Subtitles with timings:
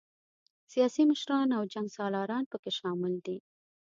[0.71, 3.37] سیاسي مشران او جنګ سالاران پکې شامل دي.